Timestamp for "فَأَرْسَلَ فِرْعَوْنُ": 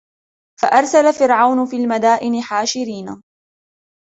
0.61-1.65